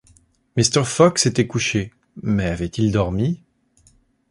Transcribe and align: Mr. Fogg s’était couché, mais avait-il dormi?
Mr. 0.57 0.83
Fogg 0.83 1.19
s’était 1.19 1.45
couché, 1.45 1.93
mais 2.23 2.47
avait-il 2.47 2.91
dormi? 2.91 3.43